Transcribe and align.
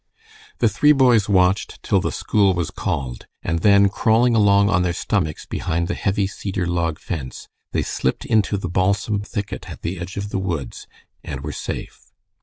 The 0.57 0.67
three 0.67 0.93
boys 0.93 1.29
watched 1.29 1.83
till 1.83 2.01
the 2.01 2.11
school 2.11 2.55
was 2.55 2.71
called, 2.71 3.27
and 3.43 3.59
then 3.59 3.87
crawling 3.87 4.33
along 4.35 4.67
on 4.67 4.81
their 4.81 4.93
stomachs 4.93 5.45
behind 5.45 5.87
the 5.87 5.93
heavy 5.93 6.25
cedar 6.25 6.65
log 6.65 6.97
fence, 6.97 7.47
they 7.71 7.83
slipped 7.83 8.25
into 8.25 8.57
the 8.57 8.67
balsam 8.67 9.21
thicket 9.21 9.69
at 9.69 9.83
the 9.83 9.99
edge 9.99 10.17
of 10.17 10.29
the 10.29 10.39
woods 10.39 10.87
and 11.23 11.41
were 11.41 11.51
safe. 11.51 12.11